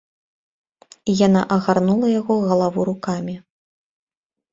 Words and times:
І 1.11 1.13
яна 1.27 1.41
агарнула 1.55 2.07
яго 2.19 2.37
галаву 2.49 2.87
рукамі. 2.89 3.35